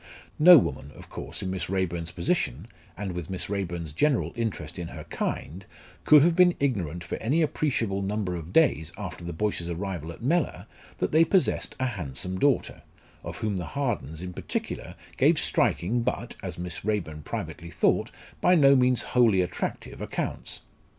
No 0.39 0.57
woman, 0.57 0.91
of 0.95 1.09
course, 1.09 1.43
in 1.43 1.51
Miss 1.51 1.69
Raeburn's 1.69 2.09
position, 2.11 2.65
and 2.97 3.11
with 3.11 3.29
Miss 3.29 3.51
Raeburn's 3.51 3.93
general 3.93 4.33
interest 4.35 4.79
in 4.79 4.87
her 4.87 5.03
kind, 5.03 5.63
could 6.05 6.23
have 6.23 6.35
been 6.35 6.55
ignorant 6.59 7.03
for 7.03 7.17
any 7.19 7.43
appreciable 7.43 8.01
number 8.01 8.35
of 8.35 8.51
days 8.51 8.91
after 8.97 9.23
the 9.23 9.31
Boyces' 9.31 9.69
arrival 9.69 10.11
at 10.11 10.23
Mellor 10.23 10.65
that 10.97 11.11
they 11.11 11.23
possessed 11.23 11.75
a 11.79 11.85
handsome 11.85 12.39
daughter, 12.39 12.81
of 13.23 13.37
whom 13.37 13.57
the 13.57 13.67
Hardens 13.77 14.23
in 14.23 14.33
particular 14.33 14.95
gave 15.17 15.37
striking 15.39 16.01
but, 16.01 16.33
as 16.41 16.57
Miss 16.57 16.83
Raeburn 16.83 17.21
privately 17.21 17.69
thought, 17.69 18.09
by 18.41 18.55
no 18.55 18.75
means 18.75 19.03
wholly 19.03 19.41
attractive 19.41 20.01
accounts. 20.01 20.61